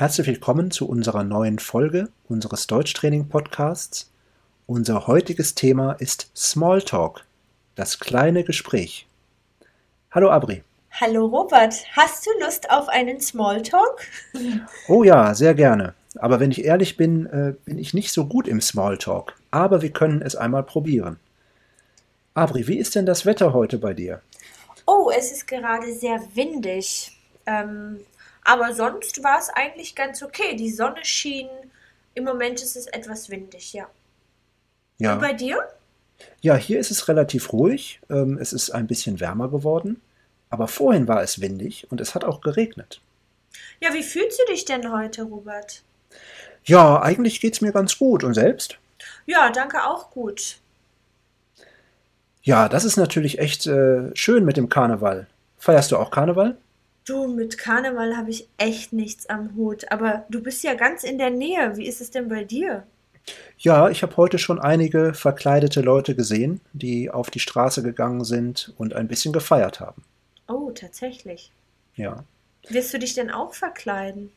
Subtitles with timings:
[0.00, 4.12] Herzlich willkommen zu unserer neuen Folge unseres Deutschtraining-Podcasts.
[4.68, 7.24] Unser heutiges Thema ist Smalltalk,
[7.74, 9.08] das kleine Gespräch.
[10.12, 10.62] Hallo Abri.
[10.92, 14.06] Hallo Robert, hast du Lust auf einen Smalltalk?
[14.86, 15.94] Oh ja, sehr gerne.
[16.14, 19.34] Aber wenn ich ehrlich bin, äh, bin ich nicht so gut im Smalltalk.
[19.50, 21.18] Aber wir können es einmal probieren.
[22.34, 24.22] Abri, wie ist denn das Wetter heute bei dir?
[24.86, 27.18] Oh, es ist gerade sehr windig.
[27.46, 27.98] Ähm,
[28.48, 30.56] aber sonst war es eigentlich ganz okay.
[30.56, 31.50] Die Sonne schien.
[32.14, 33.86] Im Moment ist es etwas windig, ja.
[34.96, 35.12] Ja.
[35.12, 35.62] Und bei dir?
[36.40, 38.00] Ja, hier ist es relativ ruhig.
[38.08, 40.00] Ähm, es ist ein bisschen wärmer geworden.
[40.48, 43.02] Aber vorhin war es windig und es hat auch geregnet.
[43.80, 45.82] Ja, wie fühlst du dich denn heute, Robert?
[46.64, 48.24] Ja, eigentlich geht's mir ganz gut.
[48.24, 48.78] Und selbst?
[49.26, 50.56] Ja, danke auch gut.
[52.42, 55.26] Ja, das ist natürlich echt äh, schön mit dem Karneval.
[55.58, 56.56] Feierst du auch Karneval?
[57.08, 59.90] Du, mit Karneval habe ich echt nichts am Hut.
[59.90, 61.76] Aber du bist ja ganz in der Nähe.
[61.76, 62.86] Wie ist es denn bei dir?
[63.58, 68.74] Ja, ich habe heute schon einige verkleidete Leute gesehen, die auf die Straße gegangen sind
[68.76, 70.02] und ein bisschen gefeiert haben.
[70.48, 71.50] Oh, tatsächlich.
[71.94, 72.24] Ja.
[72.68, 74.30] Wirst du dich denn auch verkleiden?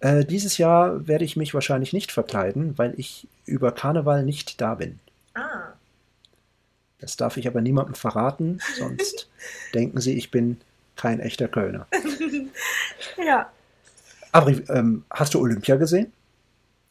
[0.00, 4.74] Äh, dieses Jahr werde ich mich wahrscheinlich nicht verkleiden, weil ich über Karneval nicht da
[4.74, 4.98] bin.
[5.34, 5.74] Ah,
[6.98, 9.28] Das darf ich aber niemandem verraten, sonst
[9.74, 10.60] denken sie, ich bin
[11.00, 11.86] kein echter Kölner.
[13.24, 13.50] ja.
[14.32, 16.12] Abri, ähm, hast du Olympia gesehen?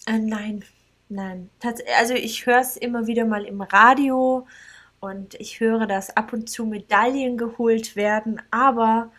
[0.07, 0.65] Äh, nein,
[1.09, 1.51] nein.
[1.59, 4.47] Tats also ich höre es immer wieder mal im Radio
[4.99, 9.11] und ich höre, dass ab und zu Medaillen geholt werden, aber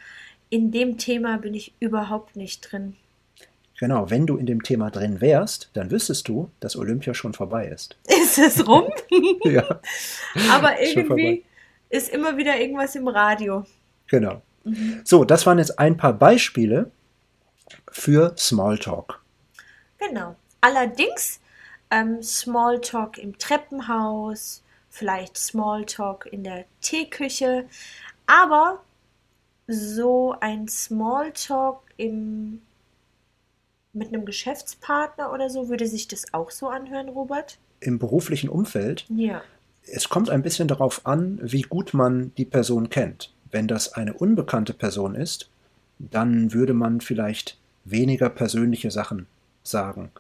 [0.49, 2.97] in dem Thema bin ich überhaupt nicht drin.
[3.79, 7.69] Genau, wenn du in dem Thema drin wärst, dann wüsstest du, dass Olympia schon vorbei
[7.69, 7.97] ist.
[8.09, 8.91] Ist es rum?
[9.45, 9.81] ja,
[10.51, 11.45] aber irgendwie
[11.89, 13.65] ist immer wieder irgendwas im Radio.
[14.09, 14.43] genau.
[15.05, 16.91] So, das waren jetzt ein paar Beispiele
[17.91, 19.21] für Smalltalk.
[19.99, 20.37] Genau.
[20.61, 21.41] Allerdings
[21.91, 27.67] ähm, Smalltalk im Treppenhaus, vielleicht Smalltalk in der Teeküche,
[28.27, 28.83] aber
[29.67, 32.61] so ein Smalltalk im
[33.93, 37.59] mit einem Geschäftspartner oder so, würde sich das auch so anhören, Robert?
[37.81, 39.43] Im beruflichen Umfeld, Ja.
[39.83, 43.33] es kommt ein bisschen darauf an, wie gut man die Person kennt.
[43.51, 45.49] Wenn das eine unbekannte Person ist,
[45.99, 49.27] dann würde man vielleicht weniger persönliche Sachen
[49.63, 50.11] sagen.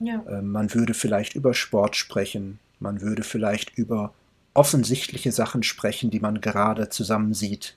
[0.00, 0.22] Ja.
[0.28, 4.12] Äh, Man würde vielleicht über Sport sprechen, man würde vielleicht über
[4.54, 7.76] offensichtliche Sachen sprechen, die man gerade zusammen sieht.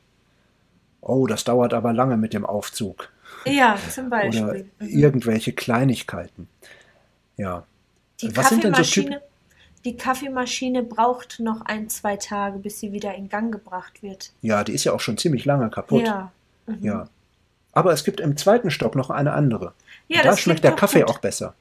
[1.02, 3.10] Oh, das dauert aber lange mit dem Aufzug.
[3.46, 4.66] Ja, zum Oder Beispiel.
[4.80, 4.88] Mhm.
[4.88, 6.48] irgendwelche Kleinigkeiten.
[7.38, 7.66] Ja.
[8.22, 9.22] Die Was sind denn so Typ- Kaffeemaschine,
[9.86, 14.32] die Kaffeemaschine braucht noch ein, zwei Tage, bis sie wieder in Gang gebracht wird.
[14.42, 16.06] Ja, die ist ja auch schon ziemlich lange kaputt.
[16.06, 16.32] Ja.
[16.68, 16.78] Mhm.
[16.82, 17.10] Ja.
[17.74, 19.74] Aber es gibt im zweiten Stock noch eine andere.
[20.08, 21.10] Ja, da das schmeckt der Kaffee gut.
[21.10, 21.56] auch besser.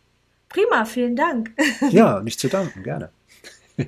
[0.48, 1.52] Prima, vielen Dank.
[1.90, 3.10] Ja, nicht zu danken, gerne.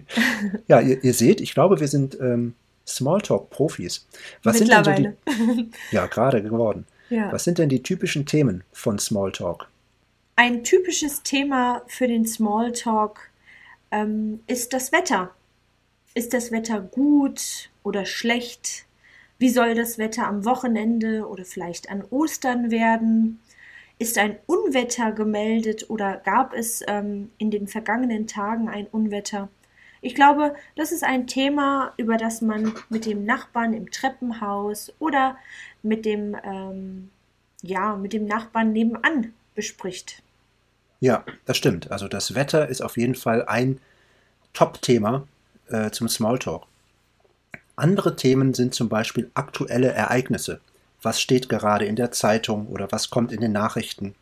[0.69, 2.55] ja, ihr, ihr seht, ich glaube, wir sind ähm,
[2.87, 4.07] Smalltalk-Profis.
[4.43, 5.69] Was sind denn so die, Mittlerweile.
[5.91, 6.87] ja, gerade geworden.
[7.11, 7.31] ja.
[7.33, 9.69] Was sind denn die typischen Themen von Smalltalk?
[10.37, 13.32] Ein typisches Thema für den Smalltalk
[13.93, 15.33] ähm, ist das Wetter.
[16.15, 18.87] Ist das Wetter gut oder schlecht?
[19.39, 23.41] Wie soll das Wetter am Wochenende oder vielleicht an Ostern werden?
[23.99, 29.49] Ist ein Unwetter gemeldet oder gab es ähm, in den vergangenen Tagen ein Unwetter?
[30.01, 35.37] Ich glaube, das ist ein Thema, über das man mit dem Nachbarn im Treppenhaus oder
[35.83, 37.11] mit dem, ähm,
[37.63, 40.23] ja, mit dem Nachbarn nebenan bespricht.
[41.03, 41.91] Ja, das stimmt.
[41.91, 43.81] Also das Wetter ist auf jeden Fall ein
[44.53, 45.27] Top-Thema
[45.69, 46.63] äh, zum Smalltalk.
[47.75, 50.61] Andere Themen sind zum Beispiel aktuelle Ereignisse.
[51.03, 54.15] Was steht gerade in der Zeitung oder was kommt in den Nachrichten?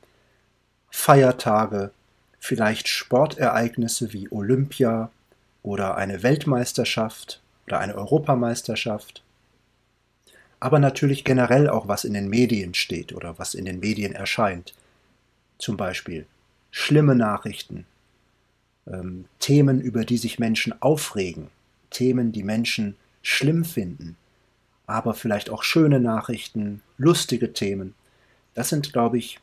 [0.88, 1.90] Feiertage,
[2.38, 5.10] vielleicht Sportereignisse wie Olympia
[5.62, 9.22] oder eine Weltmeisterschaft oder eine Europameisterschaft.
[10.60, 14.72] Aber natürlich generell auch, was in den Medien steht oder was in den Medien erscheint.
[15.58, 16.24] Zum Beispiel
[16.70, 17.86] schlimme Nachrichten,
[18.86, 21.48] ähm, Themen, über die sich Menschen aufregen,
[21.90, 24.16] Themen, die Menschen schlimm finden,
[24.86, 27.94] aber vielleicht auch schöne Nachrichten, lustige Themen.
[28.54, 29.38] Das sind, glaube ich,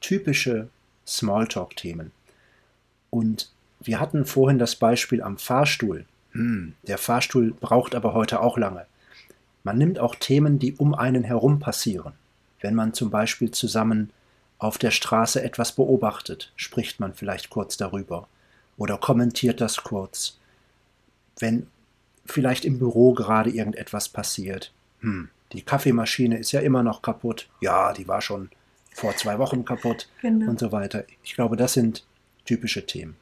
[0.00, 0.68] typische
[1.06, 2.12] Smalltalk-Themen.
[3.10, 6.04] Und wir hatten vorhin das Beispiel am Fahrstuhl.
[6.32, 8.86] Hm, der Fahrstuhl braucht aber heute auch lange.
[9.64, 12.12] Man nimmt auch Themen, die um einen herum passieren.
[12.60, 14.10] Wenn man zum Beispiel zusammen
[14.58, 18.28] auf der Straße etwas beobachtet, spricht man vielleicht kurz darüber
[18.76, 20.38] oder kommentiert das kurz.
[21.38, 21.68] Wenn
[22.26, 24.72] vielleicht im Büro gerade irgendetwas passiert.
[25.00, 27.48] Hm, die Kaffeemaschine ist ja immer noch kaputt.
[27.60, 28.50] Ja, die war schon
[28.92, 30.50] vor zwei Wochen kaputt Genau.
[30.50, 31.04] und so weiter.
[31.22, 32.04] Ich glaube, das sind
[32.44, 33.16] typische Themen.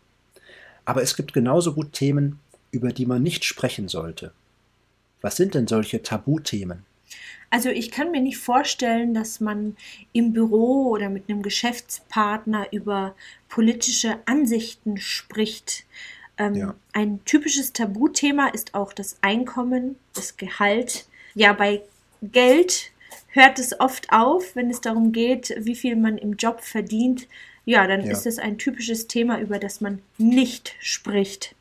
[0.85, 2.41] Aber es gibt genauso gut Themen,
[2.71, 4.33] über die man nicht sprechen sollte.
[5.21, 6.85] Was sind denn solche Tabuthemen?
[7.57, 9.79] Also ich kann mir nicht vorstellen, dass man
[10.13, 13.15] im Büro oder mit einem Geschäftspartner über
[13.49, 15.87] politische Ansichten spricht.
[16.37, 16.75] Ähm, Ja.
[16.93, 21.07] Ein typisches Tabuthema ist auch das Einkommen, das Gehalt.
[21.35, 21.81] Ja, bei
[22.21, 22.91] Geld
[23.29, 27.27] hört es oft auf, wenn es darum geht, wie viel man im Job verdient.
[27.65, 28.13] Ja, dann Ja.
[28.13, 31.55] ist es ein typisches Thema, über das man nicht spricht.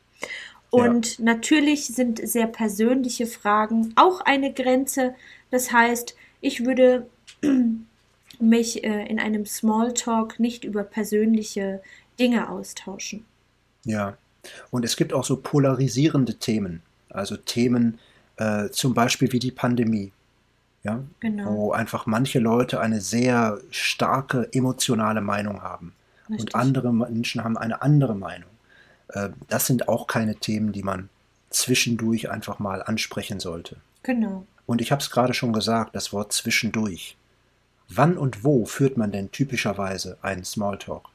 [0.68, 5.14] Und natürlich sind sehr persönliche Fragen auch eine Grenze.
[5.50, 7.06] Das heißt, ich würde
[8.40, 11.80] mich äh, in einem Smalltalk nicht über persönliche
[12.18, 13.24] Dinge austauschen.
[13.84, 14.16] Ja.
[14.70, 16.82] Und es gibt auch so polarisierende Themen.
[17.10, 17.98] Also Themen
[18.36, 20.12] äh, zum Beispiel wie die Pandemie.
[20.82, 21.52] Ja, Genau.
[21.52, 25.92] wo einfach manche Leute eine sehr starke emotionale Meinung haben
[26.30, 26.40] Richtig.
[26.40, 28.50] und andere Menschen haben eine andere Meinung.
[29.08, 31.08] Äh, Das sind auch keine Themen, die man
[31.50, 33.76] zwischendurch einfach mal ansprechen sollte.
[34.04, 34.46] Genau.
[34.66, 37.16] Und ich habe es gerade schon gesagt, das Wort zwischendurch.
[37.88, 41.08] Wann und wo führt man denn typischerweise einen Smalltalk?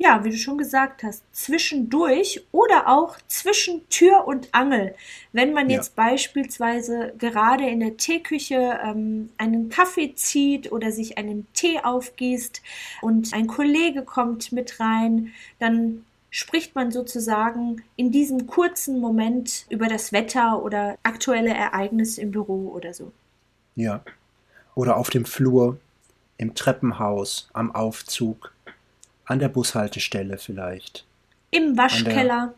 [0.00, 4.94] Ja, wie du schon gesagt hast, zwischendurch oder auch zwischen Tür und Angel.
[5.32, 5.76] Wenn man Ja.
[5.76, 12.62] jetzt beispielsweise gerade in der Teeküche ähm, einen Kaffee zieht oder sich einen Tee aufgießt
[13.02, 19.86] und ein Kollege kommt mit rein, dann spricht man sozusagen in diesem kurzen Moment über
[19.88, 23.12] das Wetter oder aktuelle Ereignisse im Büro oder so.
[23.76, 24.02] Ja.
[24.74, 25.78] Oder auf dem Flur,
[26.36, 28.52] im Treppenhaus, am Aufzug,
[29.24, 31.04] an der Bushaltestelle vielleicht,
[31.50, 32.54] Im Waschkeller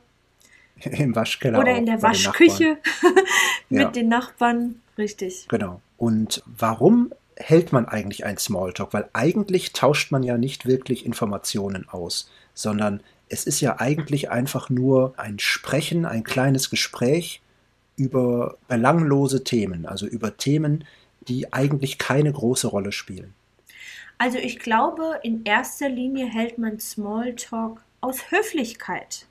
[0.81, 2.79] im Waschkeller oder auch, in der den Waschküche
[3.69, 3.91] mit Ja.
[3.91, 4.81] den Nachbarn.
[4.99, 5.47] Richtig.
[5.49, 5.81] Genau.
[5.97, 8.93] Und warum hält man eigentlich ein Smalltalk?
[8.93, 14.69] Weil eigentlich tauscht man ja nicht wirklich Informationen aus, sondern es ist ja eigentlich einfach
[14.69, 17.41] nur ein Sprechen, ein kleines Gespräch
[17.97, 20.85] über belanglose Themen, also über Themen,
[21.29, 23.35] die eigentlich keine große Rolle spielen.
[24.19, 29.27] Also ich glaube, in erster Linie hält man Smalltalk aus Höflichkeit.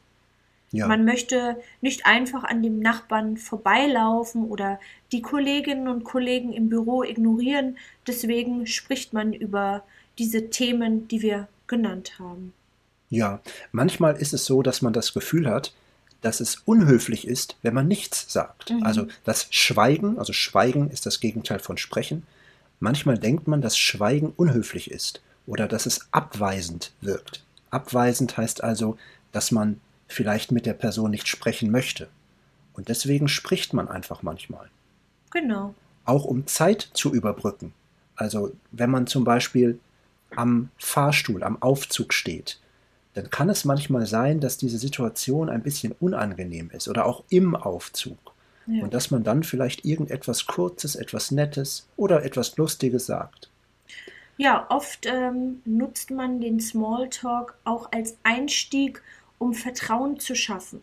[0.71, 4.79] Ja, Man möchte nicht einfach an dem Nachbarn vorbeilaufen oder
[5.11, 7.77] die Kolleginnen und Kollegen im Büro ignorieren.
[8.07, 9.83] Deswegen spricht man über
[10.19, 12.53] diese Themen, die wir genannt haben.
[13.09, 13.41] Ja.
[13.71, 15.73] Manchmal ist es so, dass man das Gefühl hat,
[16.21, 18.71] dass es unhöflich ist, wenn man nichts sagt.
[18.71, 18.83] Mhm.
[18.83, 22.23] Also das Schweigen, also Schweigen ist das Gegenteil von Sprechen.
[22.79, 27.43] Manchmal denkt man, dass Schweigen unhöflich ist oder dass es abweisend wirkt.
[27.71, 28.97] Abweisend heißt also,
[29.31, 32.07] dass man vielleicht mit der Person nicht sprechen möchte.
[32.73, 34.69] Und deswegen spricht man einfach manchmal.
[35.31, 35.75] Genau.
[36.05, 37.73] Auch um Zeit zu überbrücken.
[38.15, 39.79] Also wenn man zum Beispiel
[40.35, 42.59] am Fahrstuhl, am Aufzug steht,
[43.13, 47.55] dann kann es manchmal sein, dass diese Situation ein bisschen unangenehm ist oder auch im
[47.55, 48.17] Aufzug.
[48.67, 48.83] Ja.
[48.83, 53.49] Und dass man dann vielleicht irgendetwas Kurzes, etwas Nettes oder etwas Lustiges sagt.
[54.37, 59.01] Ja, oft ähm, nutzt man den Smalltalk auch als Einstieg,
[59.37, 60.81] um Vertrauen zu schaffen.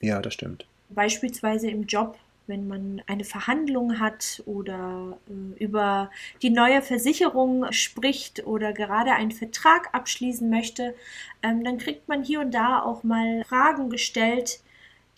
[0.00, 0.66] Ja, das stimmt.
[0.90, 6.10] beispielsweise im Job, wenn man eine Verhandlung hat oder äh, über
[6.42, 10.94] die neue Versicherung spricht oder gerade einen Vertrag abschließen möchte,
[11.42, 14.60] ähm, dann kriegt man hier und da auch mal Fragen gestellt,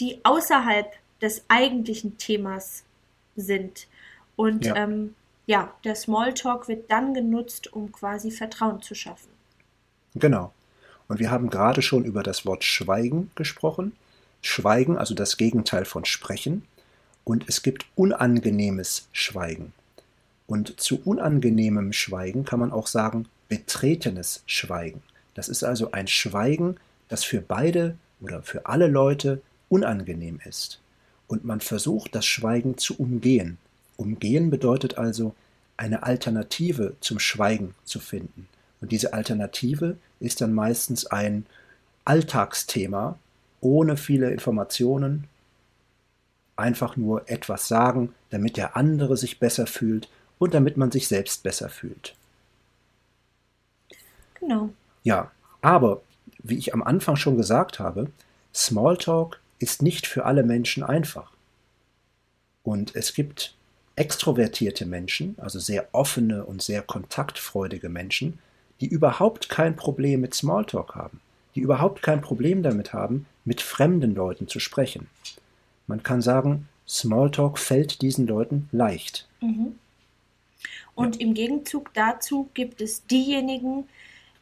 [0.00, 2.84] die außerhalb des eigentlichen Themas
[3.36, 3.86] sind.
[4.36, 4.76] Und Ja.
[4.76, 5.14] ähm,
[5.46, 9.28] ja, der Smalltalk wird dann genutzt, um quasi Vertrauen zu schaffen.
[10.14, 10.52] Genau.
[11.08, 13.92] Und wir haben gerade schon über das Wort Schweigen gesprochen.
[14.40, 16.66] Schweigen, also das Gegenteil von Sprechen.
[17.24, 19.72] Und es gibt unangenehmes Schweigen.
[20.46, 25.02] Und zu unangenehmem Schweigen kann man auch sagen betretenes Schweigen.
[25.34, 26.76] Das ist also ein Schweigen,
[27.08, 30.80] das für beide oder für alle Leute unangenehm ist.
[31.26, 33.58] Und man versucht, das Schweigen zu umgehen.
[33.96, 35.34] Umgehen bedeutet also,
[35.76, 38.48] eine Alternative zum Schweigen zu finden.
[38.80, 41.46] Und diese Alternative ist dann meistens ein
[42.04, 43.18] Alltagsthema,
[43.60, 45.24] ohne viele Informationen,
[46.56, 50.08] einfach nur etwas sagen, damit der andere sich besser fühlt
[50.38, 52.14] und damit man sich selbst besser fühlt.
[54.40, 54.70] Genau.
[55.02, 55.30] Ja,
[55.62, 56.02] aber
[56.38, 58.10] wie ich am Anfang schon gesagt habe,
[58.54, 61.32] Smalltalk ist nicht für alle Menschen einfach.
[62.62, 63.54] Und es gibt
[63.96, 68.38] extrovertierte Menschen, also sehr offene und sehr kontaktfreudige Menschen,
[68.80, 71.20] die überhaupt kein Problem mit Smalltalk haben,
[71.54, 75.08] die überhaupt kein Problem damit haben, mit fremden Leuten zu sprechen.
[75.86, 79.26] Man kann sagen, Smalltalk fällt diesen Leuten leicht.
[79.40, 79.78] Mhm.
[80.94, 83.88] Und im Gegenzug dazu gibt es diejenigen,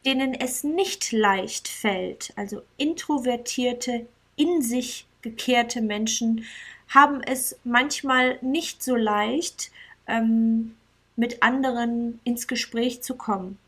[0.05, 4.07] denen es nicht leicht fällt, also introvertierte,
[4.37, 6.45] in sich gekehrte Menschen
[6.89, 9.71] haben es manchmal nicht so leicht,
[10.07, 10.75] ähm,
[11.17, 13.59] mit anderen ins Gespräch zu kommen.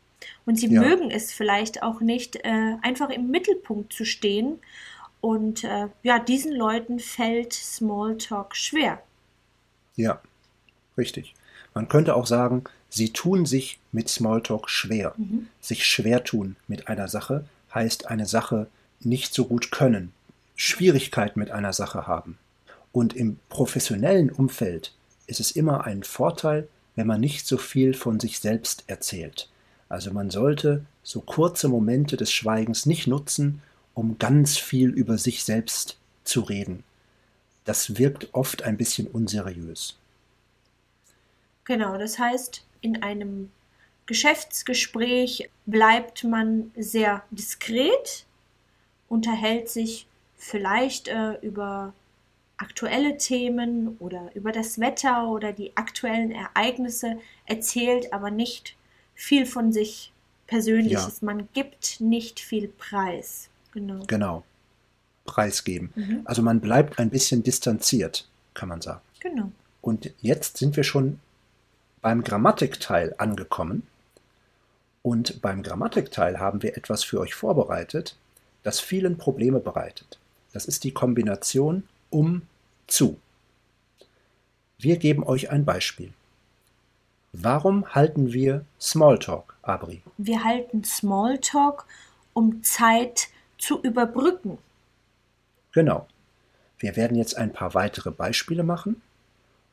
[0.45, 0.81] Und sie Ja.
[0.81, 4.59] mögen es vielleicht auch nicht, äh, einfach im Mittelpunkt zu stehen.
[5.25, 9.01] Und äh, ja, diesen Leuten fällt Smalltalk schwer.
[9.95, 10.21] Ja,
[10.99, 11.33] richtig.
[11.73, 15.15] Man könnte auch sagen, sie tun sich mit Smalltalk schwer.
[15.61, 18.67] Sich schwer tun mit einer Sache heißt eine Sache
[18.99, 20.13] nicht so gut können,
[20.55, 22.37] Schwierigkeit mit einer Sache haben.
[22.91, 24.93] Und im professionellen Umfeld
[25.25, 29.49] ist es immer ein Vorteil, wenn man nicht so viel von sich selbst erzählt.
[29.89, 33.63] Also man sollte so kurze Momente des Schweigens nicht nutzen,
[33.95, 36.83] um ganz viel über sich selbst zu reden.
[37.63, 39.97] Das wirkt oft ein bisschen unseriös.
[41.63, 43.49] Genau, das heißt, in einem
[44.05, 48.25] Geschäftsgespräch bleibt man sehr diskret,
[49.09, 50.05] unterhält sich
[50.37, 51.93] vielleicht äh, über
[52.57, 58.75] aktuelle Themen oder über das Wetter oder die aktuellen Ereignisse, erzählt aber nicht
[59.15, 60.11] viel von sich
[60.47, 61.21] Persönliches.
[61.21, 63.49] Man gibt nicht viel Preis.
[63.75, 64.03] Genau.
[64.07, 64.43] Genau.
[65.25, 65.91] Preisgeben.
[65.95, 66.21] Mhm.
[66.23, 69.01] Also man bleibt ein bisschen distanziert, kann man sagen.
[69.19, 69.51] Genau.
[69.81, 71.19] Und jetzt sind wir schon
[72.01, 73.83] beim Grammatikteil angekommen.
[75.03, 78.15] Und beim Grammatikteil haben wir etwas für euch vorbereitet,
[78.63, 80.17] das vielen Probleme bereitet.
[80.53, 82.43] Das ist die Kombination um
[82.87, 83.17] zu.
[84.79, 86.13] Wir geben euch ein Beispiel.
[87.33, 90.01] Warum halten wir Smalltalk, Abri?
[90.17, 91.85] Wir halten Smalltalk,
[92.33, 94.57] um Zeit zu überbrücken.
[95.71, 96.07] Genau.
[96.77, 99.01] Wir werden jetzt ein paar weitere Beispiele machen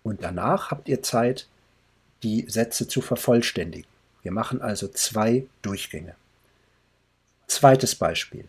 [0.03, 1.49] und danach habt ihr Zeit,
[2.23, 3.89] die Sätze zu vervollständigen.
[4.23, 6.15] Wir machen also zwei Durchgänge.
[7.47, 8.47] Zweites Beispiel.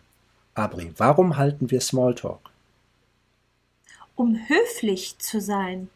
[0.54, 2.50] Abri, warum halten wir Smalltalk?
[4.14, 5.90] Um höflich zu sein.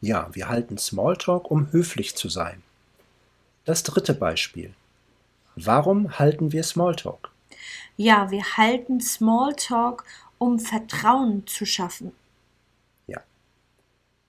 [0.00, 2.62] Ja, wir halten Smalltalk, um höflich zu sein.
[3.64, 4.74] Das dritte Beispiel.
[5.54, 7.31] Warum halten wir Smalltalk?
[7.96, 10.04] Ja, wir halten Smalltalk,
[10.38, 12.12] um Vertrauen zu schaffen.
[13.06, 13.20] Ja.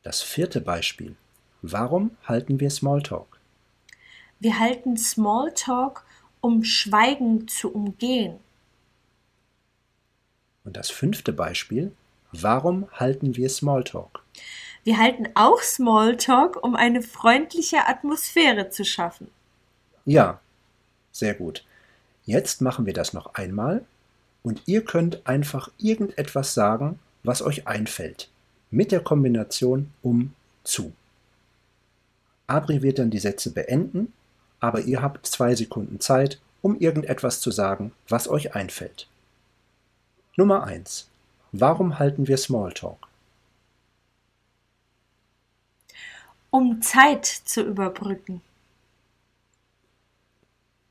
[0.03, 1.15] Das vierte Beispiel.
[1.61, 3.39] Warum halten wir Smalltalk?
[4.39, 6.05] Wir halten Smalltalk,
[6.41, 8.39] um Schweigen zu umgehen.
[10.65, 11.93] Und das fünfte Beispiel.
[12.33, 14.23] Warum halten wir Smalltalk?
[14.83, 19.29] Wir halten auch Smalltalk, um eine freundliche Atmosphäre zu schaffen.
[20.03, 20.41] Ja,
[21.11, 21.63] sehr gut.
[22.25, 23.83] Jetzt machen wir das noch einmal
[24.43, 28.29] und ihr könnt einfach irgendetwas sagen, was euch einfällt,
[28.71, 30.93] mit der Kombination um zu.
[32.47, 34.13] Abri wird dann die Sätze beenden,
[34.59, 39.07] aber ihr habt zwei Sekunden Zeit, um irgendetwas zu sagen, was euch einfällt.
[40.35, 41.09] Nummer 1.
[41.51, 43.07] Warum halten wir Smalltalk?
[46.49, 48.41] Um Zeit zu überbrücken.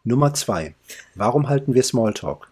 [0.05, 0.75] Nummer 2.
[1.15, 2.51] Warum halten wir Smalltalk?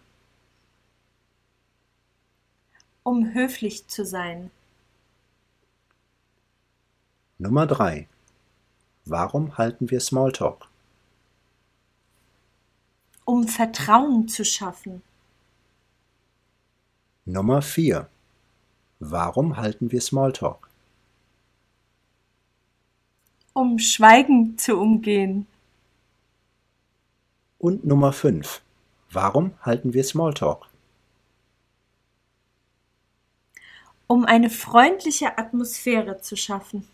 [3.03, 4.51] Um höflich zu sein.
[7.39, 8.07] Nummer 3.
[9.03, 10.69] Warum halten wir Smalltalk?
[13.25, 15.01] Um Vertrauen zu schaffen.
[17.25, 18.07] Nummer 4.
[18.99, 20.69] Warum halten wir Smalltalk?
[23.51, 25.47] Um Schweigen zu umgehen.
[27.61, 28.59] Und Nummer 5.
[29.11, 30.65] Warum halten wir Smalltalk?
[34.07, 36.87] Um eine freundliche Atmosphäre zu schaffen.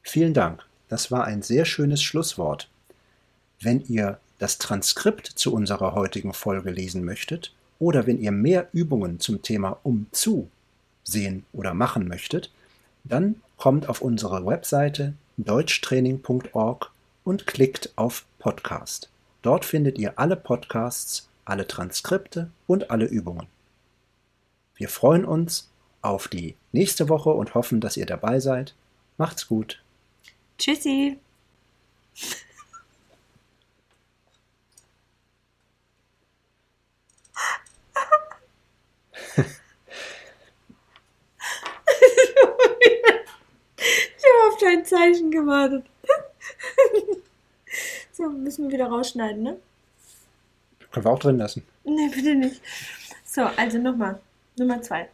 [0.00, 0.64] Vielen Dank.
[0.88, 2.70] Das war ein sehr schönes Schlusswort.
[3.60, 9.20] Wenn ihr das Transkript zu unserer heutigen Folge lesen möchtet oder wenn ihr mehr Übungen
[9.20, 10.48] zum Thema umzu
[11.02, 12.50] sehen oder machen möchtet,
[13.04, 16.93] dann kommt auf unsere Webseite deutschtraining.org
[17.24, 19.10] und klickt auf Podcast.
[19.42, 23.46] Dort findet ihr alle Podcasts, alle Transkripte und alle Übungen.
[24.76, 25.70] Wir freuen uns
[26.02, 28.74] auf die nächste Woche und hoffen, dass ihr dabei seid.
[29.16, 29.82] Macht's gut.
[30.58, 31.18] Tschüssi.
[44.16, 45.84] Ich habe auf dein Zeichen gewartet.
[48.16, 49.56] So, müssen wir wieder rausschneiden, ne?
[50.92, 51.64] Können wir auch drin lassen.
[51.82, 52.62] Nee, bitte nicht.
[53.24, 54.20] So, also nochmal.
[54.56, 55.08] Nummer zwei.